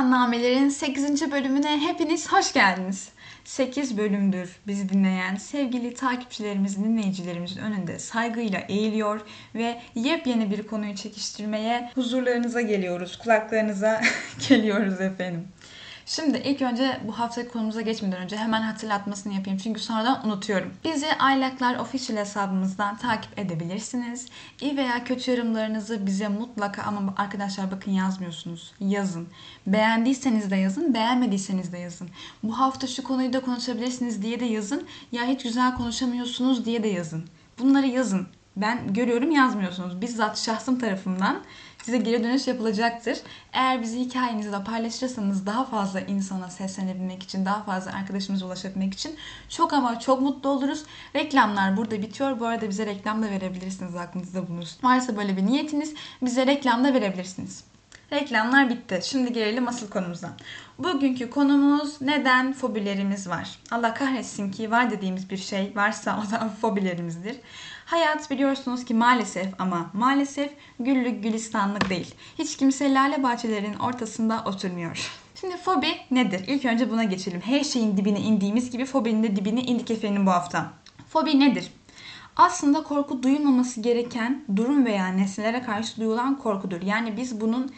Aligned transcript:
Tırışka'dan 0.00 0.10
Namelerin 0.10 0.68
8. 0.68 1.30
bölümüne 1.30 1.80
hepiniz 1.80 2.32
hoş 2.32 2.52
geldiniz. 2.52 3.08
8 3.44 3.98
bölümdür 3.98 4.56
bizi 4.66 4.88
dinleyen 4.88 5.36
sevgili 5.36 5.94
takipçilerimizin, 5.94 6.84
dinleyicilerimizin 6.84 7.60
önünde 7.60 7.98
saygıyla 7.98 8.58
eğiliyor 8.58 9.20
ve 9.54 9.80
yepyeni 9.94 10.50
bir 10.50 10.66
konuyu 10.66 10.94
çekiştirmeye 10.94 11.90
huzurlarınıza 11.94 12.60
geliyoruz, 12.60 13.18
kulaklarınıza 13.18 14.00
geliyoruz 14.48 15.00
efendim. 15.00 15.48
Şimdi 16.06 16.38
ilk 16.38 16.62
önce 16.62 17.00
bu 17.08 17.18
haftaki 17.18 17.48
konumuza 17.48 17.80
geçmeden 17.80 18.22
önce 18.22 18.36
hemen 18.36 18.62
hatırlatmasını 18.62 19.34
yapayım. 19.34 19.58
Çünkü 19.58 19.80
sonradan 19.80 20.26
unutuyorum. 20.26 20.74
Bizi 20.84 21.14
Aylaklar 21.18 21.76
Official 21.76 22.16
hesabımızdan 22.16 22.96
takip 22.96 23.38
edebilirsiniz. 23.38 24.26
İyi 24.60 24.76
veya 24.76 25.04
kötü 25.04 25.30
yorumlarınızı 25.30 26.06
bize 26.06 26.28
mutlaka 26.28 26.82
ama 26.82 27.14
arkadaşlar 27.16 27.70
bakın 27.70 27.90
yazmıyorsunuz. 27.90 28.72
Yazın. 28.80 29.28
Beğendiyseniz 29.66 30.50
de 30.50 30.56
yazın, 30.56 30.94
beğenmediyseniz 30.94 31.72
de 31.72 31.78
yazın. 31.78 32.08
Bu 32.42 32.58
hafta 32.58 32.86
şu 32.86 33.02
konuyu 33.02 33.32
da 33.32 33.40
konuşabilirsiniz 33.40 34.22
diye 34.22 34.40
de 34.40 34.44
yazın. 34.44 34.86
Ya 35.12 35.24
hiç 35.24 35.42
güzel 35.42 35.74
konuşamıyorsunuz 35.74 36.64
diye 36.64 36.82
de 36.82 36.88
yazın. 36.88 37.24
Bunları 37.58 37.86
yazın. 37.86 38.26
Ben 38.56 38.92
görüyorum 38.94 39.30
yazmıyorsunuz. 39.30 40.00
Bizzat 40.00 40.38
şahsım 40.38 40.78
tarafından 40.78 41.42
size 41.82 41.98
geri 41.98 42.24
dönüş 42.24 42.46
yapılacaktır. 42.46 43.18
Eğer 43.52 43.82
bizi 43.82 44.00
hikayenizde 44.00 44.64
paylaşırsanız 44.64 45.46
daha 45.46 45.64
fazla 45.64 46.00
insana 46.00 46.50
seslenebilmek 46.50 47.22
için, 47.22 47.44
daha 47.44 47.62
fazla 47.62 47.92
arkadaşımıza 47.92 48.46
ulaşabilmek 48.46 48.94
için 48.94 49.16
çok 49.48 49.72
ama 49.72 50.00
çok 50.00 50.20
mutlu 50.20 50.48
oluruz. 50.48 50.84
Reklamlar 51.16 51.76
burada 51.76 52.02
bitiyor. 52.02 52.40
Bu 52.40 52.46
arada 52.46 52.68
bize 52.68 52.86
reklam 52.86 53.22
da 53.22 53.30
verebilirsiniz 53.30 53.96
aklınızda 53.96 54.48
bulunsun. 54.48 54.88
Varsa 54.88 55.16
böyle 55.16 55.36
bir 55.36 55.46
niyetiniz 55.46 55.94
bize 56.22 56.46
reklam 56.46 56.84
da 56.84 56.94
verebilirsiniz. 56.94 57.69
Reklamlar 58.12 58.70
bitti. 58.70 59.00
Şimdi 59.02 59.32
gelelim 59.32 59.68
asıl 59.68 59.90
konumuza. 59.90 60.30
Bugünkü 60.78 61.30
konumuz 61.30 62.00
neden 62.00 62.52
fobilerimiz 62.52 63.28
var? 63.28 63.58
Allah 63.70 63.94
kahretsin 63.94 64.50
ki 64.50 64.70
var 64.70 64.90
dediğimiz 64.90 65.30
bir 65.30 65.36
şey 65.36 65.72
varsa 65.76 66.22
o 66.26 66.30
da 66.30 66.48
fobilerimizdir. 66.60 67.36
Hayat 67.86 68.30
biliyorsunuz 68.30 68.84
ki 68.84 68.94
maalesef 68.94 69.46
ama 69.58 69.90
maalesef 69.92 70.50
güllük 70.80 71.22
gülistanlık 71.22 71.90
değil. 71.90 72.14
Hiç 72.38 72.56
kimse 72.56 72.94
lale 72.94 73.22
bahçelerinin 73.22 73.78
ortasında 73.78 74.42
oturmuyor. 74.46 75.10
Şimdi 75.40 75.56
fobi 75.56 75.88
nedir? 76.10 76.44
İlk 76.46 76.64
önce 76.64 76.90
buna 76.90 77.04
geçelim. 77.04 77.40
Her 77.40 77.64
şeyin 77.64 77.96
dibine 77.96 78.20
indiğimiz 78.20 78.70
gibi 78.70 78.84
fobinin 78.84 79.22
de 79.22 79.36
dibine 79.36 79.62
indik 79.62 79.90
efendim 79.90 80.26
bu 80.26 80.30
hafta. 80.30 80.72
Fobi 81.08 81.40
nedir? 81.40 81.70
Aslında 82.36 82.82
korku 82.82 83.22
duyulmaması 83.22 83.80
gereken 83.80 84.44
durum 84.56 84.86
veya 84.86 85.06
nesnelere 85.06 85.62
karşı 85.62 86.00
duyulan 86.00 86.38
korkudur. 86.38 86.82
Yani 86.82 87.16
biz 87.16 87.40
bunun 87.40 87.72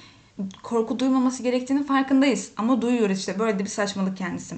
korku 0.62 0.98
duymaması 0.98 1.42
gerektiğini 1.42 1.84
farkındayız 1.84 2.52
ama 2.56 2.82
duyuyoruz 2.82 3.18
işte 3.18 3.38
böyle 3.38 3.58
de 3.58 3.64
bir 3.64 3.68
saçmalık 3.68 4.16
kendisi. 4.16 4.56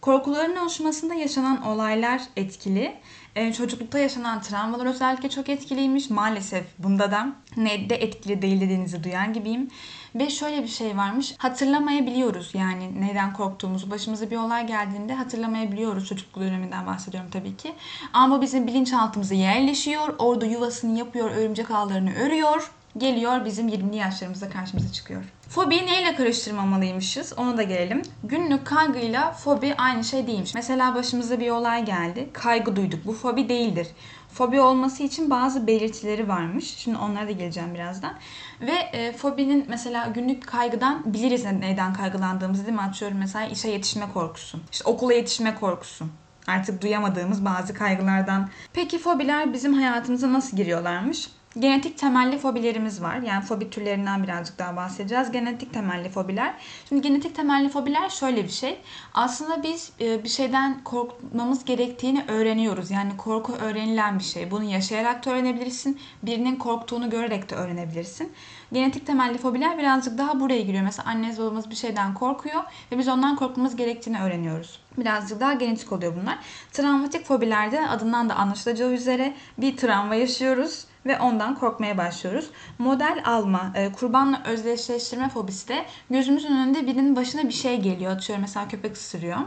Korkuların 0.00 0.56
oluşmasında 0.56 1.14
yaşanan 1.14 1.62
olaylar 1.66 2.22
etkili. 2.36 2.94
Ee, 3.36 3.52
çocuklukta 3.52 3.98
yaşanan 3.98 4.42
travmalar 4.42 4.86
özellikle 4.86 5.30
çok 5.30 5.48
etkiliymiş. 5.48 6.10
Maalesef 6.10 6.64
bunda 6.78 7.10
da 7.10 7.32
ne 7.56 7.90
de 7.90 7.94
etkili 7.94 8.42
değil 8.42 8.60
dediğinizi 8.60 9.04
duyan 9.04 9.32
gibiyim. 9.32 9.70
Ve 10.14 10.30
şöyle 10.30 10.62
bir 10.62 10.68
şey 10.68 10.96
varmış. 10.96 11.34
Hatırlamayabiliyoruz 11.38 12.54
yani 12.54 13.00
neden 13.00 13.32
korktuğumuzu. 13.32 13.90
Başımıza 13.90 14.30
bir 14.30 14.36
olay 14.36 14.66
geldiğinde 14.66 15.14
hatırlamayabiliyoruz. 15.14 16.08
Çocukluk 16.08 16.42
döneminden 16.44 16.86
bahsediyorum 16.86 17.30
tabii 17.32 17.56
ki. 17.56 17.72
Ama 18.12 18.40
bizim 18.40 18.66
bilinçaltımıza 18.66 19.34
yerleşiyor. 19.34 20.14
Orada 20.18 20.46
yuvasını 20.46 20.98
yapıyor, 20.98 21.30
örümcek 21.30 21.70
ağlarını 21.70 22.14
örüyor 22.14 22.70
geliyor 22.96 23.44
bizim 23.44 23.68
20'li 23.68 23.96
yaşlarımızda 23.96 24.50
karşımıza 24.50 24.92
çıkıyor. 24.92 25.22
Fobiyi 25.48 25.86
neyle 25.86 26.14
karıştırmamalıymışız 26.14 27.32
ona 27.38 27.56
da 27.56 27.62
gelelim. 27.62 28.02
Günlük 28.24 28.66
kaygıyla 28.66 29.32
fobi 29.32 29.74
aynı 29.78 30.04
şey 30.04 30.26
değilmiş. 30.26 30.54
Mesela 30.54 30.94
başımıza 30.94 31.40
bir 31.40 31.50
olay 31.50 31.84
geldi. 31.84 32.28
Kaygı 32.32 32.76
duyduk. 32.76 33.06
Bu 33.06 33.12
fobi 33.12 33.48
değildir. 33.48 33.86
Fobi 34.32 34.60
olması 34.60 35.02
için 35.02 35.30
bazı 35.30 35.66
belirtileri 35.66 36.28
varmış. 36.28 36.74
Şimdi 36.76 36.98
onlara 36.98 37.26
da 37.26 37.30
geleceğim 37.30 37.74
birazdan. 37.74 38.14
Ve 38.60 38.72
e, 38.72 39.12
fobinin 39.12 39.66
mesela 39.68 40.06
günlük 40.06 40.46
kaygıdan 40.46 41.14
biliriz 41.14 41.44
neden 41.44 41.94
kaygılandığımızı 41.94 42.66
değil 42.66 42.76
mi? 42.76 42.82
Atıyorum 42.82 43.18
mesela 43.18 43.46
işe 43.46 43.68
yetişme 43.68 44.06
korkusu. 44.14 44.58
İşte 44.72 44.84
okula 44.84 45.14
yetişme 45.14 45.54
korkusu 45.54 46.06
artık 46.46 46.82
duyamadığımız 46.82 47.44
bazı 47.44 47.74
kaygılardan. 47.74 48.48
Peki 48.72 48.98
fobiler 48.98 49.52
bizim 49.52 49.74
hayatımıza 49.74 50.32
nasıl 50.32 50.56
giriyorlarmış? 50.56 51.28
Genetik 51.58 51.98
temelli 51.98 52.38
fobilerimiz 52.38 53.02
var. 53.02 53.16
Yani 53.16 53.44
fobi 53.44 53.70
türlerinden 53.70 54.22
birazcık 54.22 54.58
daha 54.58 54.76
bahsedeceğiz. 54.76 55.32
Genetik 55.32 55.72
temelli 55.74 56.08
fobiler. 56.08 56.54
Şimdi 56.88 57.02
genetik 57.02 57.34
temelli 57.34 57.68
fobiler 57.68 58.08
şöyle 58.08 58.44
bir 58.44 58.48
şey. 58.48 58.80
Aslında 59.14 59.62
biz 59.62 59.92
e, 60.00 60.24
bir 60.24 60.28
şeyden 60.28 60.84
korkmamız 60.84 61.64
gerektiğini 61.64 62.24
öğreniyoruz. 62.28 62.90
Yani 62.90 63.16
korku 63.16 63.52
öğrenilen 63.52 64.18
bir 64.18 64.24
şey. 64.24 64.50
Bunu 64.50 64.64
yaşayarak 64.64 65.26
da 65.26 65.30
öğrenebilirsin. 65.30 66.00
Birinin 66.22 66.56
korktuğunu 66.56 67.10
görerek 67.10 67.50
de 67.50 67.54
öğrenebilirsin. 67.54 68.32
Genetik 68.72 69.06
temelli 69.06 69.38
fobiler 69.38 69.78
birazcık 69.78 70.18
daha 70.18 70.40
buraya 70.40 70.60
giriyor. 70.60 70.84
Mesela 70.84 71.08
annemiz 71.08 71.38
babamız 71.38 71.70
bir 71.70 71.76
şeyden 71.76 72.14
korkuyor 72.14 72.62
ve 72.92 72.98
biz 72.98 73.08
ondan 73.08 73.36
korkmamız 73.36 73.76
gerektiğini 73.76 74.20
öğreniyoruz. 74.20 74.80
Birazcık 74.98 75.40
daha 75.40 75.52
genetik 75.52 75.92
oluyor 75.92 76.12
bunlar. 76.22 76.38
Travmatik 76.72 77.26
fobilerde 77.26 77.88
adından 77.88 78.28
da 78.28 78.34
anlaşılacağı 78.34 78.92
üzere 78.92 79.34
bir 79.58 79.76
travma 79.76 80.14
yaşıyoruz 80.14 80.86
ve 81.06 81.18
ondan 81.18 81.54
korkmaya 81.54 81.98
başlıyoruz. 81.98 82.50
Model 82.78 83.22
alma, 83.24 83.72
e, 83.74 83.92
kurbanla 83.92 84.42
özdeşleştirme 84.44 85.28
fobisi 85.28 85.68
de 85.68 85.86
gözümüzün 86.10 86.56
önünde 86.56 86.86
birinin 86.86 87.16
başına 87.16 87.44
bir 87.44 87.52
şey 87.52 87.80
geliyor. 87.80 88.12
Atıyorum 88.12 88.42
mesela 88.42 88.68
köpek 88.68 88.96
ısırıyor. 88.96 89.38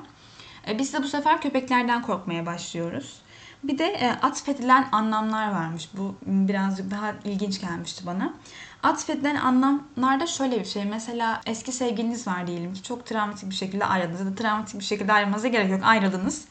E, 0.67 0.79
biz 0.79 0.93
de 0.93 1.03
bu 1.03 1.07
sefer 1.07 1.41
köpeklerden 1.41 2.01
korkmaya 2.01 2.45
başlıyoruz. 2.45 3.21
Bir 3.63 3.77
de 3.77 3.85
e, 3.85 4.11
atfedilen 4.11 4.87
anlamlar 4.91 5.51
varmış. 5.51 5.89
Bu 5.93 6.15
birazcık 6.25 6.91
daha 6.91 7.13
ilginç 7.25 7.61
gelmişti 7.61 8.05
bana. 8.05 8.33
Atfedilen 8.83 9.35
anlamlarda 9.35 10.27
şöyle 10.27 10.59
bir 10.59 10.65
şey. 10.65 10.85
Mesela 10.85 11.41
eski 11.45 11.71
sevgiliniz 11.71 12.27
var 12.27 12.47
diyelim 12.47 12.73
ki 12.73 12.83
çok 12.83 13.05
travmatik 13.05 13.49
bir 13.49 13.55
şekilde 13.55 13.85
ayrıldınız. 13.85 14.19
Ya 14.19 14.25
da 14.25 14.35
travmatik 14.35 14.79
bir 14.79 14.85
şekilde 14.85 15.13
ayrılmanıza 15.13 15.47
gerek 15.47 15.71
yok. 15.71 15.81
Ayrıldınız. 15.83 16.45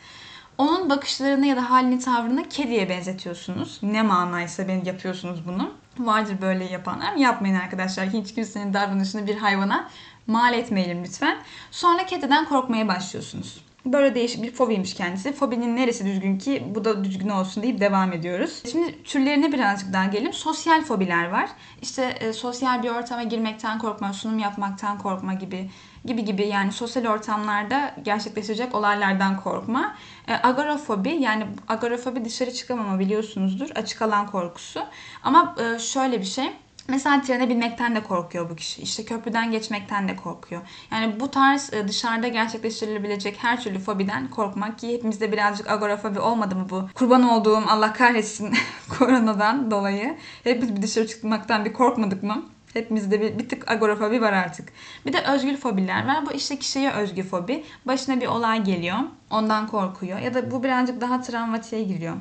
Onun 0.59 0.91
bakışlarını 0.91 1.47
ya 1.47 1.57
da 1.57 1.71
halini 1.71 1.99
tavrını 1.99 2.49
kediye 2.49 2.89
benzetiyorsunuz. 2.89 3.79
Ne 3.83 4.03
manaysa 4.03 4.69
ben 4.69 4.85
yapıyorsunuz 4.85 5.47
bunu. 5.47 5.73
Vardır 5.99 6.37
böyle 6.41 6.65
yapanlar. 6.65 7.15
Yapmayın 7.15 7.55
arkadaşlar. 7.55 8.09
Hiç 8.09 8.35
kimsenin 8.35 8.75
davranışını 8.75 9.27
bir 9.27 9.37
hayvana 9.37 9.89
mal 10.27 10.55
etmeyelim 10.55 11.05
lütfen. 11.05 11.39
Sonra 11.71 12.07
kediden 12.07 12.45
korkmaya 12.45 12.89
başlıyorsunuz. 12.89 13.65
Böyle 13.87 14.15
değişik 14.15 14.43
bir 14.43 14.51
fobiymiş 14.51 14.95
kendisi. 14.95 15.33
Fobinin 15.33 15.77
neresi 15.77 16.07
düzgün 16.07 16.39
ki 16.39 16.63
bu 16.75 16.85
da 16.85 17.05
düzgün 17.05 17.29
olsun 17.29 17.63
deyip 17.63 17.81
devam 17.81 18.13
ediyoruz. 18.13 18.63
Şimdi 18.73 19.03
türlerine 19.03 19.53
birazcık 19.53 19.93
daha 19.93 20.05
gelelim. 20.05 20.33
Sosyal 20.33 20.83
fobiler 20.83 21.31
var. 21.31 21.51
İşte 21.83 22.03
e, 22.21 22.33
sosyal 22.33 22.83
bir 22.83 22.89
ortama 22.89 23.23
girmekten 23.23 23.79
korkma, 23.79 24.13
sunum 24.13 24.39
yapmaktan 24.39 24.99
korkma 24.99 25.35
gibi 25.35 25.71
gibi 26.05 26.25
gibi 26.25 26.47
yani 26.47 26.73
sosyal 26.73 27.07
ortamlarda 27.07 27.95
gerçekleşecek 28.03 28.75
olaylardan 28.75 29.41
korkma. 29.41 29.95
E, 30.29 30.35
agorafobi 30.35 31.11
yani 31.11 31.47
agorafobi 31.69 32.25
dışarı 32.25 32.53
çıkamama 32.53 32.99
biliyorsunuzdur. 32.99 33.71
Açık 33.75 34.03
alan 34.03 34.27
korkusu. 34.27 34.81
Ama 35.23 35.57
e, 35.59 35.79
şöyle 35.79 36.21
bir 36.21 36.27
şey 36.27 36.53
Mesela 36.89 37.23
trene 37.23 37.49
binmekten 37.49 37.97
de 37.97 38.03
korkuyor 38.03 38.51
bu 38.51 38.57
kişi. 38.57 38.83
İşte 38.83 39.05
köprüden 39.05 39.51
geçmekten 39.51 40.09
de 40.09 40.17
korkuyor. 40.17 40.63
Yani 40.91 41.21
bu 41.21 41.31
tarz 41.31 41.73
e, 41.73 41.89
dışarıda 41.89 42.29
gerçekleştirilebilecek 42.29 43.37
her 43.39 43.63
türlü 43.63 43.79
fobiden 43.79 44.31
korkmak 44.31 44.79
ki 44.79 44.95
hepimizde 44.95 45.33
birazcık 45.33 45.71
agorafobi 45.71 46.21
olmadı 46.21 46.57
mı 46.57 46.67
bu? 46.71 46.89
Kurban 46.95 47.23
olduğum 47.23 47.63
Allah 47.69 47.93
kahretsin 47.93 48.55
koronadan 48.99 49.71
dolayı. 49.71 50.17
Hepimiz 50.45 50.77
bir 50.77 50.83
dışarı 50.83 51.07
çıkmaktan 51.07 51.65
bir 51.65 51.73
korkmadık 51.73 52.23
mı? 52.23 52.43
Hepimizde 52.73 53.21
bir, 53.21 53.39
bir 53.39 53.49
tık 53.49 53.71
agorafobi 53.71 54.21
var 54.21 54.33
artık. 54.33 54.69
Bir 55.07 55.13
de 55.13 55.23
özgür 55.23 55.57
fobiler 55.57 56.07
var. 56.07 56.27
Bu 56.27 56.33
işte 56.33 56.59
kişiye 56.59 56.93
özgü 56.93 57.23
fobi. 57.23 57.65
Başına 57.87 58.21
bir 58.21 58.27
olay 58.27 58.65
geliyor. 58.65 58.99
Ondan 59.31 59.67
korkuyor. 59.67 60.19
Ya 60.19 60.35
da 60.35 60.51
bu 60.51 60.63
birazcık 60.63 61.01
daha 61.01 61.21
travmatiğe 61.21 61.83
giriyor. 61.83 62.17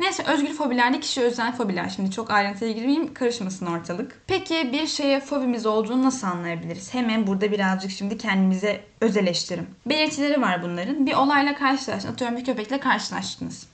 Neyse 0.00 0.22
özgür 0.22 0.54
fobilerde 0.54 1.00
kişi 1.00 1.20
özel 1.20 1.56
fobiler. 1.56 1.88
Şimdi 1.96 2.10
çok 2.10 2.30
ayrıntıya 2.30 2.72
girmeyeyim 2.72 3.14
karışmasın 3.14 3.66
ortalık. 3.66 4.22
Peki 4.26 4.72
bir 4.72 4.86
şeye 4.86 5.20
fobimiz 5.20 5.66
olduğunu 5.66 6.02
nasıl 6.02 6.26
anlayabiliriz? 6.26 6.94
Hemen 6.94 7.26
burada 7.26 7.52
birazcık 7.52 7.90
şimdi 7.90 8.18
kendimize 8.18 8.84
öz 9.00 9.16
eleştirim. 9.16 9.66
Belirtileri 9.86 10.40
var 10.40 10.62
bunların. 10.62 11.06
Bir 11.06 11.14
olayla 11.14 11.54
karşılaştınız. 11.54 12.14
Atıyorum 12.14 12.36
bir 12.36 12.44
köpekle 12.44 12.80
karşılaştınız. 12.80 13.66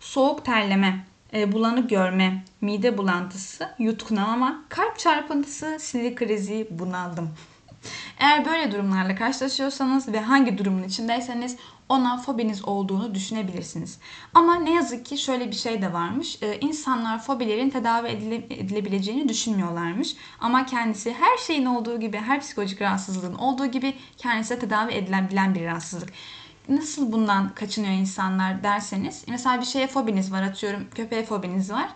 Soğuk 0.00 0.44
terleme, 0.44 1.04
e, 1.34 1.52
bulanık 1.52 1.90
görme, 1.90 2.44
mide 2.60 2.98
bulantısı, 2.98 3.68
yutkunamama, 3.78 4.64
kalp 4.68 4.98
çarpıntısı, 4.98 5.76
sinir 5.80 6.16
krizi, 6.16 6.68
bunaldım. 6.70 7.30
Eğer 8.18 8.44
böyle 8.44 8.72
durumlarla 8.72 9.14
karşılaşıyorsanız 9.14 10.08
ve 10.12 10.20
hangi 10.20 10.58
durumun 10.58 10.82
içindeyseniz 10.82 11.56
ona 11.88 12.18
fobiniz 12.18 12.64
olduğunu 12.64 13.14
düşünebilirsiniz. 13.14 13.98
Ama 14.34 14.54
ne 14.54 14.74
yazık 14.74 15.06
ki 15.06 15.18
şöyle 15.18 15.50
bir 15.50 15.56
şey 15.56 15.82
de 15.82 15.92
varmış. 15.92 16.38
Ee, 16.42 16.58
insanlar 16.60 17.22
fobilerin 17.22 17.70
tedavi 17.70 18.08
edile- 18.08 18.54
edilebileceğini 18.54 19.28
düşünmüyorlarmış. 19.28 20.16
Ama 20.40 20.66
kendisi 20.66 21.12
her 21.12 21.36
şeyin 21.46 21.64
olduğu 21.66 22.00
gibi, 22.00 22.18
her 22.18 22.40
psikolojik 22.40 22.82
rahatsızlığın 22.82 23.34
olduğu 23.34 23.66
gibi 23.66 23.94
kendisi 24.16 24.58
tedavi 24.58 24.92
edilebilen 24.92 25.54
bir 25.54 25.64
rahatsızlık. 25.64 26.12
Nasıl 26.68 27.12
bundan 27.12 27.54
kaçınıyor 27.54 27.92
insanlar 27.92 28.62
derseniz, 28.62 29.24
mesela 29.28 29.60
bir 29.60 29.66
şeye 29.66 29.86
fobiniz 29.86 30.32
var 30.32 30.42
atıyorum, 30.42 30.86
köpeğe 30.94 31.24
fobiniz 31.24 31.70
var. 31.70 31.88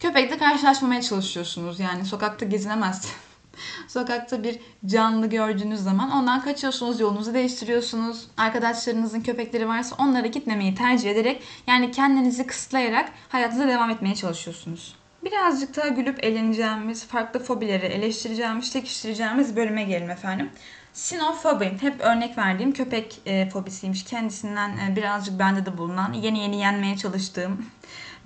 Köpekle 0.00 0.38
karşılaşmamaya 0.38 1.02
çalışıyorsunuz 1.02 1.80
yani 1.80 2.04
sokakta 2.04 2.46
gezinemez. 2.46 3.06
Sokakta 3.88 4.42
bir 4.42 4.58
canlı 4.86 5.26
gördüğünüz 5.26 5.80
zaman 5.80 6.10
ondan 6.10 6.42
kaçıyorsunuz, 6.42 7.00
yolunuzu 7.00 7.34
değiştiriyorsunuz. 7.34 8.26
Arkadaşlarınızın 8.36 9.20
köpekleri 9.20 9.68
varsa 9.68 9.96
onlara 9.98 10.26
gitmemeyi 10.26 10.74
tercih 10.74 11.10
ederek 11.10 11.42
yani 11.66 11.90
kendinizi 11.90 12.46
kısıtlayarak 12.46 13.12
hayatınıza 13.28 13.68
devam 13.68 13.90
etmeye 13.90 14.14
çalışıyorsunuz. 14.14 14.94
Birazcık 15.24 15.76
daha 15.76 15.88
gülüp 15.88 16.24
eğleneceğimiz, 16.24 17.06
farklı 17.06 17.40
fobileri 17.40 17.86
eleştireceğimiz, 17.86 18.72
çekiştireceğimiz 18.72 19.56
bölüme 19.56 19.84
gelelim 19.84 20.10
efendim. 20.10 20.50
Sinofobi, 20.92 21.72
hep 21.80 22.00
örnek 22.00 22.38
verdiğim 22.38 22.72
köpek 22.72 23.20
e, 23.26 23.50
fobisiymiş. 23.50 24.04
Kendisinden 24.04 24.70
e, 24.70 24.96
birazcık 24.96 25.38
bende 25.38 25.66
de 25.66 25.78
bulunan, 25.78 26.12
yeni 26.12 26.38
yeni 26.38 26.60
yenmeye 26.60 26.96
çalıştığım 26.96 27.66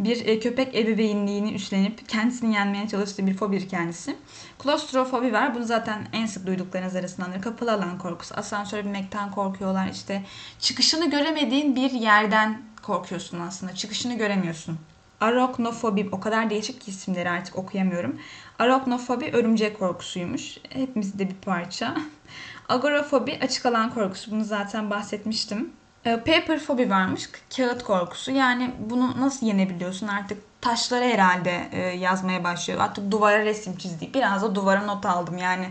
bir 0.05 0.27
e, 0.27 0.41
köpek 0.41 0.75
ebeveynliğini 0.75 1.53
üstlenip 1.53 2.09
kendisini 2.09 2.55
yenmeye 2.55 2.89
çalıştığı 2.89 3.27
bir 3.27 3.35
fobidir 3.35 3.69
kendisi. 3.69 4.17
Klostrofobi 4.59 5.33
var. 5.33 5.55
Bunu 5.55 5.65
zaten 5.65 6.09
en 6.13 6.27
sık 6.27 6.47
duyduklarınız 6.47 6.97
arasındandır. 6.97 7.43
Kapalı 7.43 7.73
alan 7.73 7.99
korkusu. 7.99 8.35
Asansöre 8.35 8.85
binmekten 8.85 9.31
korkuyorlar. 9.31 9.89
İşte 9.93 10.23
çıkışını 10.59 11.11
göremediğin 11.11 11.77
bir 11.77 11.91
yerden 11.91 12.63
korkuyorsun 12.83 13.41
aslında. 13.41 13.75
Çıkışını 13.75 14.19
göremiyorsun. 14.19 14.79
Aroknofobi 15.21 16.09
o 16.13 16.21
kadar 16.21 16.51
değişik 16.51 16.81
ki 16.81 16.91
isimleri 16.91 17.31
artık 17.31 17.57
okuyamıyorum. 17.57 18.19
Aroknofobi 18.59 19.31
örümcek 19.33 19.79
korkusuymuş. 19.79 20.59
Hepimizde 20.69 21.29
bir 21.29 21.35
parça. 21.35 21.97
Agorafobi 22.69 23.39
açık 23.43 23.67
alan 23.67 23.95
korkusu. 23.95 24.31
Bunu 24.31 24.45
zaten 24.45 24.91
bahsetmiştim. 24.91 25.73
E, 26.05 26.17
paper 26.17 26.59
fobi 26.59 26.91
varmış. 26.91 27.29
Kağıt 27.57 27.83
korkusu. 27.83 28.31
Yani 28.31 28.71
bunu 28.79 29.21
nasıl 29.21 29.47
yenebiliyorsun? 29.47 30.09
Artık 30.09 30.43
taşlara 30.61 31.05
herhalde 31.05 31.69
e, 31.73 31.81
yazmaya 31.81 32.45
başlıyor. 32.45 32.81
Artık 32.81 33.11
duvara 33.11 33.45
resim 33.45 33.77
çizdi. 33.77 34.11
Biraz 34.15 34.43
da 34.43 34.55
duvara 34.55 34.83
not 34.83 35.07
aldım. 35.07 35.39
Yani 35.39 35.69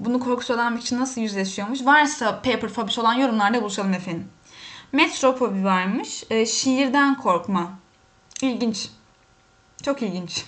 bunu 0.00 0.20
korkusu 0.20 0.54
olan 0.54 0.76
bir 0.76 0.80
kişi 0.80 0.98
nasıl 0.98 1.20
yüzleşiyormuş? 1.20 1.84
Varsa 1.84 2.42
paper 2.42 2.68
fobisi 2.68 3.00
olan 3.00 3.14
yorumlarda 3.14 3.60
buluşalım 3.60 3.94
efendim. 3.94 4.28
Metrofobi 4.92 5.64
varmış. 5.64 6.24
E, 6.30 6.46
şiirden 6.46 7.14
korkma. 7.18 7.70
İlginç. 8.42 8.88
Çok 9.82 10.02
ilginç. 10.02 10.44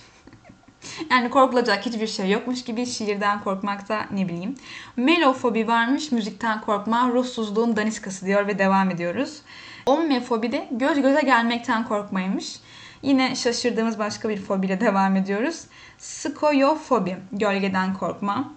Yani 1.11 1.29
korkulacak 1.29 1.85
hiçbir 1.85 2.07
şey 2.07 2.31
yokmuş 2.31 2.63
gibi 2.63 2.85
şiirden 2.85 3.43
korkmakta 3.43 4.05
ne 4.11 4.27
bileyim. 4.27 4.55
Melofobi 4.97 5.67
varmış 5.67 6.11
müzikten 6.11 6.61
korkma, 6.61 7.09
ruhsuzluğun 7.09 7.75
daniskası 7.75 8.25
diyor 8.25 8.47
ve 8.47 8.59
devam 8.59 8.89
ediyoruz. 8.89 9.41
Ommefobi 9.85 10.51
de 10.51 10.67
göz 10.71 11.01
göze 11.01 11.21
gelmekten 11.21 11.85
korkmaymış. 11.85 12.59
Yine 13.01 13.35
şaşırdığımız 13.35 13.99
başka 13.99 14.29
bir 14.29 14.41
fobiyle 14.41 14.81
devam 14.81 15.15
ediyoruz. 15.15 15.63
Skoyofobi, 15.97 17.17
gölgeden 17.31 17.93
korkma. 17.93 18.53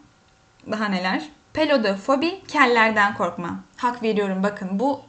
Daha 0.71 0.85
neler? 0.85 1.29
Pelodofobi, 1.53 2.41
kellerden 2.49 3.15
korkma. 3.15 3.61
Hak 3.77 4.03
veriyorum 4.03 4.43
bakın 4.43 4.79
bu 4.79 5.01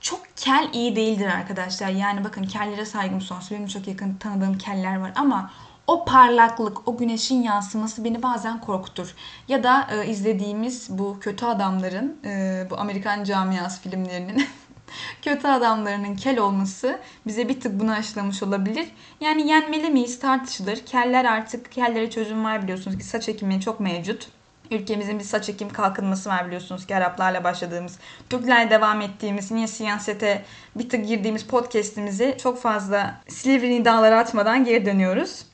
çok 0.00 0.20
kel 0.36 0.68
iyi 0.72 0.96
değildir 0.96 1.26
arkadaşlar. 1.26 1.88
Yani 1.88 2.24
bakın 2.24 2.42
kellere 2.42 2.84
saygım 2.84 3.20
sonsuz. 3.20 3.50
Benim 3.50 3.66
çok 3.66 3.88
yakın 3.88 4.14
tanıdığım 4.14 4.58
keller 4.58 5.00
var 5.00 5.12
ama 5.16 5.50
o 5.88 6.04
parlaklık, 6.04 6.88
o 6.88 6.96
güneşin 6.96 7.42
yansıması 7.42 8.04
beni 8.04 8.22
bazen 8.22 8.60
korkutur. 8.60 9.14
Ya 9.48 9.62
da 9.62 9.88
e, 9.92 10.06
izlediğimiz 10.06 10.98
bu 10.98 11.20
kötü 11.20 11.46
adamların, 11.46 12.16
e, 12.24 12.66
bu 12.70 12.78
Amerikan 12.78 13.24
camiası 13.24 13.80
filmlerinin 13.82 14.46
kötü 15.22 15.48
adamlarının 15.48 16.16
kel 16.16 16.38
olması 16.38 16.98
bize 17.26 17.48
bir 17.48 17.60
tık 17.60 17.80
bunu 17.80 17.92
aşılamış 17.92 18.42
olabilir. 18.42 18.88
Yani 19.20 19.48
yenmeli 19.48 19.90
miyiz 19.90 20.18
tartışılır. 20.18 20.76
Keller 20.86 21.24
artık, 21.24 21.72
kellere 21.72 22.10
çözüm 22.10 22.44
var 22.44 22.62
biliyorsunuz 22.62 22.98
ki 22.98 23.04
saç 23.04 23.28
ekimi 23.28 23.60
çok 23.60 23.80
mevcut. 23.80 24.28
Ülkemizin 24.70 25.18
bir 25.18 25.24
saç 25.24 25.48
ekim 25.48 25.68
kalkınması 25.68 26.30
var 26.30 26.46
biliyorsunuz 26.46 26.86
ki 26.86 26.96
Araplarla 26.96 27.44
başladığımız, 27.44 27.98
Türklerle 28.30 28.70
devam 28.70 29.00
ettiğimiz, 29.00 29.50
niye 29.50 29.66
siyasete 29.66 30.44
bir 30.76 30.88
tık 30.88 31.06
girdiğimiz 31.06 31.44
podcastimizi 31.44 32.36
çok 32.42 32.60
fazla 32.60 33.20
silivri 33.28 33.70
nidaları 33.70 34.18
atmadan 34.18 34.64
geri 34.64 34.86
dönüyoruz. 34.86 35.47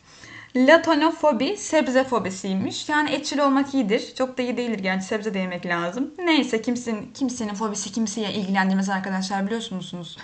Latanofobi 0.56 1.56
sebze 1.56 2.04
fobisiymiş. 2.04 2.88
Yani 2.88 3.10
etçil 3.10 3.38
olmak 3.38 3.74
iyidir. 3.74 4.14
Çok 4.14 4.38
da 4.38 4.42
iyi 4.42 4.56
değildir 4.56 4.78
gerçi 4.78 5.06
sebze 5.06 5.34
de 5.34 5.38
yemek 5.38 5.66
lazım. 5.66 6.14
Neyse 6.18 6.62
kimsenin, 6.62 7.10
kimsenin 7.14 7.54
fobisi 7.54 7.92
kimseye 7.92 8.32
ilgilendirmez 8.32 8.88
arkadaşlar 8.88 9.46
biliyor 9.46 9.70
musunuz? 9.70 10.18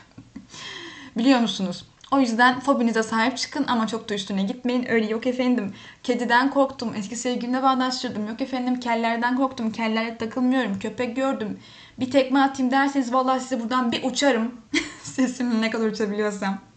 biliyor 1.17 1.41
musunuz? 1.41 1.85
O 2.11 2.21
yüzden 2.21 2.61
fobinize 2.61 3.03
sahip 3.03 3.37
çıkın 3.37 3.65
ama 3.69 3.87
çok 3.87 4.09
da 4.09 4.15
üstüne 4.15 4.43
gitmeyin. 4.43 4.87
Öyle 4.91 5.07
yok 5.07 5.27
efendim 5.27 5.75
kediden 6.03 6.51
korktum, 6.51 6.95
eski 6.97 7.17
sevgilimle 7.17 7.63
bağdaştırdım. 7.63 8.29
Yok 8.29 8.41
efendim 8.41 8.81
kellerden 8.81 9.37
korktum, 9.37 9.73
kellerle 9.73 10.17
takılmıyorum. 10.17 10.79
Köpek 10.79 11.17
gördüm, 11.17 11.59
bir 12.01 12.11
tekme 12.11 12.41
atayım 12.41 12.73
derseniz 12.73 13.13
vallahi 13.13 13.41
size 13.41 13.61
buradan 13.61 13.93
bir 13.93 14.05
uçarım. 14.05 14.55
Sesimle 15.03 15.61
ne 15.61 15.71
kadar 15.71 15.87
uçabiliyorsam. 15.87 16.70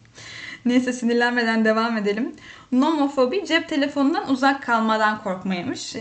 Neyse 0.66 0.94
sinirlenmeden 0.94 1.66
devam 1.66 1.98
edelim. 1.98 2.36
Nomofobi 2.72 3.46
cep 3.46 3.70
telefonundan 3.70 4.30
uzak 4.30 4.64
kalmadan 4.64 5.24
korkmaymış. 5.24 5.96
Ee, 5.96 6.00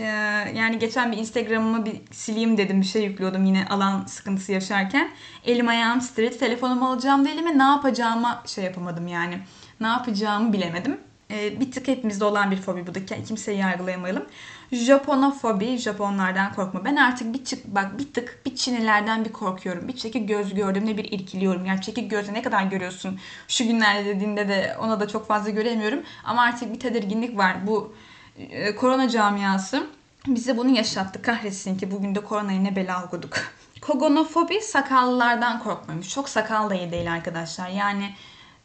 yani 0.55 0.79
geçen 0.79 1.11
bir 1.11 1.17
Instagram'ımı 1.17 1.85
bir 1.85 2.01
sileyim 2.11 2.57
dedim 2.57 2.81
bir 2.81 2.85
şey 2.85 3.03
yüklüyordum 3.03 3.45
yine 3.45 3.65
alan 3.69 4.05
sıkıntısı 4.05 4.51
yaşarken. 4.51 5.09
Elim 5.45 5.67
ayağım 5.67 6.01
street 6.01 6.39
telefonumu 6.39 6.87
alacağım 6.87 7.25
da 7.25 7.29
elime 7.29 7.57
ne 7.57 7.63
yapacağıma 7.63 8.43
şey 8.45 8.63
yapamadım 8.63 9.07
yani. 9.07 9.39
Ne 9.81 9.87
yapacağımı 9.87 10.53
bilemedim. 10.53 10.97
Ee, 11.31 11.59
bir 11.59 11.71
tık 11.71 11.87
hepimizde 11.87 12.25
olan 12.25 12.51
bir 12.51 12.57
fobi 12.57 12.87
bu 12.87 12.95
da 12.95 13.05
kimseyi 13.05 13.59
yargılayamayalım. 13.59 14.25
Japonofobi, 14.73 15.77
Japonlardan 15.77 16.53
korkma. 16.53 16.85
Ben 16.85 16.95
artık 16.95 17.33
bir 17.33 17.45
çık 17.45 17.65
bak 17.65 17.99
bir 17.99 18.13
tık 18.13 18.41
bir 18.45 18.55
Çinlilerden 18.55 19.25
bir 19.25 19.31
korkuyorum. 19.31 19.87
Bir 19.87 19.95
çekik 19.95 20.27
göz 20.27 20.53
gördüğümde 20.53 20.97
bir 20.97 21.11
irkiliyorum. 21.11 21.65
Yani 21.65 21.81
çekik 21.81 22.11
gözle 22.11 22.33
ne 22.33 22.41
kadar 22.41 22.63
görüyorsun? 22.63 23.19
Şu 23.47 23.63
günlerde 23.63 24.05
dediğinde 24.05 24.47
de 24.47 24.75
ona 24.79 24.99
da 24.99 25.07
çok 25.07 25.27
fazla 25.27 25.49
göremiyorum. 25.49 25.99
Ama 26.23 26.41
artık 26.41 26.73
bir 26.73 26.79
tedirginlik 26.79 27.37
var. 27.37 27.67
Bu 27.67 27.95
e, 28.37 28.75
korona 28.75 29.09
camiası 29.09 29.87
bize 30.27 30.57
bunu 30.57 30.69
yaşattı. 30.69 31.21
Kahretsin 31.21 31.77
ki 31.77 31.91
bugün 31.91 32.15
de 32.15 32.19
koronayı 32.19 32.63
ne 32.63 32.75
bela 32.75 33.05
okuduk. 33.05 33.37
Kogonofobi 33.81 34.61
sakallılardan 34.61 35.59
korkmamış. 35.59 36.09
Çok 36.09 36.29
sakal 36.29 36.69
da 36.69 36.75
iyi 36.75 36.91
değil 36.91 37.13
arkadaşlar. 37.13 37.69
Yani 37.69 38.13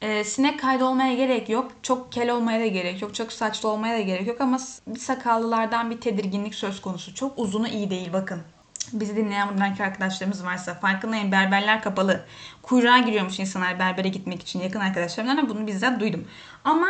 e, 0.03 0.25
sinek 0.25 0.61
kaydı 0.61 0.85
olmaya 0.85 1.15
gerek 1.15 1.49
yok. 1.49 1.73
Çok 1.83 2.13
kel 2.13 2.31
olmaya 2.31 2.61
da 2.61 2.67
gerek 2.67 3.03
yok. 3.03 3.15
Çok 3.15 3.33
saçlı 3.33 3.69
olmaya 3.69 3.99
da 3.99 4.03
gerek 4.03 4.27
yok 4.27 4.41
ama 4.41 4.59
bir 4.87 5.01
sakallılardan 5.01 5.91
bir 5.91 6.01
tedirginlik 6.01 6.55
söz 6.55 6.81
konusu. 6.81 7.15
Çok 7.15 7.39
uzunu 7.39 7.69
iyi 7.69 7.91
değil 7.91 8.13
bakın. 8.13 8.43
Bizi 8.93 9.17
dinleyen 9.17 9.49
buradaki 9.49 9.85
arkadaşlarımız 9.85 10.45
varsa 10.45 10.75
farkındayım 10.75 11.33
berberler 11.33 11.83
kapalı. 11.83 12.25
Kuyruğa 12.63 12.99
giriyormuş 12.99 13.41
insanlar 13.41 13.79
berbere 13.79 14.09
gitmek 14.09 14.43
için 14.43 14.61
yakın 14.61 14.81
arkadaşlarımdan 14.81 15.49
bunu 15.49 15.67
bizzat 15.67 16.01
duydum. 16.01 16.29
Ama 16.65 16.89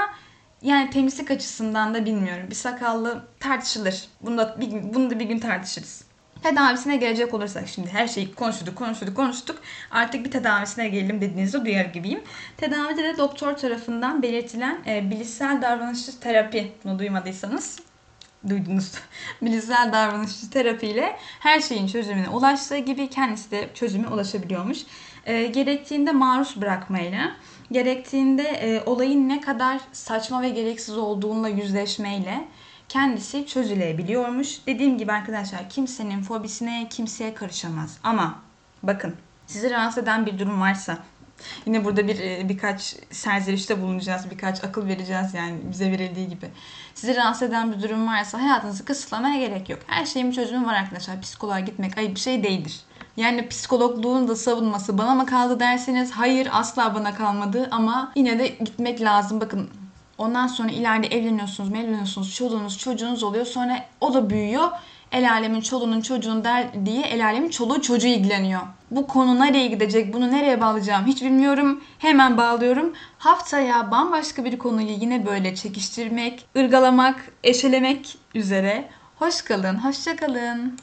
yani 0.63 0.91
temizlik 0.91 1.31
açısından 1.31 1.95
da 1.95 2.05
bilmiyorum. 2.05 2.47
Bir 2.51 2.55
sakallı 2.55 3.25
tartışılır. 3.41 4.05
Bunu 4.21 4.39
da 4.39 4.57
bir, 4.61 4.95
bunu 4.95 5.11
da 5.11 5.19
bir 5.19 5.25
gün 5.25 5.39
tartışırız. 5.39 6.08
Tedavisine 6.43 6.97
gelecek 6.97 7.35
olursak 7.35 7.69
şimdi 7.69 7.89
her 7.89 8.09
şeyi 8.09 8.35
konuştuk 8.35 8.77
konuştuk 8.77 9.17
konuştuk. 9.17 9.59
Artık 9.91 10.25
bir 10.25 10.31
tedavisine 10.31 10.89
gelelim 10.89 11.21
dediğinizde 11.21 11.65
duyar 11.65 11.85
gibiyim. 11.85 12.21
Tedavide 12.57 13.03
de 13.03 13.19
doktor 13.19 13.57
tarafından 13.57 14.23
belirtilen 14.23 14.79
e, 14.87 15.11
bilişsel 15.11 15.63
davranışçı 15.63 16.21
terapi 16.21 16.73
bunu 16.85 16.99
duymadıysanız 16.99 17.79
duydunuz. 18.49 18.93
bilişsel 19.43 19.93
davranışçı 19.93 20.51
terapiyle 20.51 21.17
her 21.41 21.61
şeyin 21.61 21.87
çözümüne 21.87 22.29
ulaştığı 22.29 22.79
gibi 22.79 23.11
kendisi 23.11 23.51
de 23.51 23.69
çözüme 23.75 24.09
ulaşabiliyormuş. 24.09 24.79
E, 25.27 25.47
gerektiğinde 25.47 26.13
maruz 26.13 26.61
bırakmayla, 26.61 27.33
gerektiğinde 27.73 28.43
e, 28.43 28.83
olayın 28.87 29.29
ne 29.29 29.41
kadar 29.41 29.81
saçma 29.93 30.43
ve 30.43 30.49
gereksiz 30.49 30.99
olduğunla 30.99 31.49
yüzleşmeyle 31.49 32.49
kendisi 32.89 33.47
çözülebiliyormuş. 33.47 34.67
Dediğim 34.67 34.99
gibi 34.99 35.13
arkadaşlar 35.13 35.69
kimsenin 35.71 36.23
fobisine 36.23 36.87
kimseye 36.91 37.35
karışamaz. 37.35 37.99
Ama 38.03 38.39
bakın 38.83 39.17
sizi 39.47 39.71
rahatsız 39.71 40.03
eden 40.03 40.27
bir 40.27 40.39
durum 40.39 40.61
varsa 40.61 40.99
Yine 41.67 41.85
burada 41.85 42.09
bir 42.09 42.21
e, 42.21 42.49
birkaç 42.49 42.97
serzenişte 43.11 43.83
bulunacağız, 43.83 44.31
birkaç 44.31 44.65
akıl 44.65 44.87
vereceğiz 44.87 45.35
yani 45.35 45.59
bize 45.71 45.91
verildiği 45.91 46.29
gibi. 46.29 46.47
Sizi 46.95 47.17
rahatsız 47.17 47.49
eden 47.49 47.73
bir 47.73 47.83
durum 47.83 48.07
varsa 48.07 48.43
hayatınızı 48.43 48.85
kısıtlamaya 48.85 49.47
gerek 49.47 49.69
yok. 49.69 49.79
Her 49.87 50.07
şeyin 50.07 50.31
bir 50.31 50.35
çözümü 50.35 50.67
var 50.67 50.75
arkadaşlar. 50.75 51.21
Psikoloğa 51.21 51.61
gitmek 51.61 51.99
ayıp 51.99 52.15
bir 52.15 52.21
şey 52.21 52.43
değildir. 52.43 52.81
Yani 53.17 53.49
psikologluğun 53.49 54.29
da 54.29 54.37
savunması 54.37 54.99
bana 54.99 55.15
mı 55.15 55.27
kaldı 55.27 55.61
derseniz 55.61 56.11
hayır 56.11 56.49
asla 56.53 56.95
bana 56.95 57.15
kalmadı 57.15 57.69
ama 57.71 58.13
yine 58.17 58.39
de 58.39 58.49
gitmek 58.49 59.01
lazım. 59.01 59.41
Bakın 59.41 59.71
ondan 60.19 60.47
sonra 60.47 60.71
ileride 60.71 61.07
evleniyorsunuz, 61.07 61.71
evleniyorsunuz, 61.71 62.35
çoluğunuz, 62.35 62.79
çocuğunuz 62.79 63.23
oluyor. 63.23 63.47
Sonra 63.47 63.85
o 64.01 64.15
da 64.15 64.31
büyüyor. 64.31 64.71
El 65.13 65.33
alemin 65.33 65.61
çoluğunun 65.61 66.01
çocuğun 66.01 66.45
der 66.45 66.87
diye 66.87 67.03
el 67.03 67.25
alemin 67.27 67.51
çoluğu 67.51 67.83
çocuğu 67.83 68.07
ilgileniyor. 68.09 68.61
Bu 68.91 69.07
konu 69.07 69.41
nereye 69.41 69.67
gidecek, 69.67 70.15
bunu 70.15 70.31
nereye 70.31 70.61
bağlayacağım 70.61 71.07
hiç 71.07 71.23
bilmiyorum. 71.23 71.83
Hemen 71.99 72.37
bağlıyorum. 72.37 72.93
Haftaya 73.19 73.91
bambaşka 73.91 74.45
bir 74.45 74.59
konuyu 74.59 74.91
yine 74.91 75.27
böyle 75.27 75.55
çekiştirmek, 75.55 76.47
ırgalamak, 76.57 77.33
eşelemek 77.45 78.19
üzere. 78.35 78.89
Hoş 79.19 79.43
kalın, 79.43 79.85
hoşça 79.85 80.17
kalın. 80.17 80.75